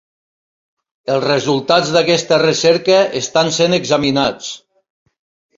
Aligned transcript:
Els 1.15 1.25
resultats 1.25 1.91
d'aquesta 1.97 2.41
recerca 2.45 2.97
estan 3.23 3.55
sent 3.59 3.81
examinats. 3.81 4.53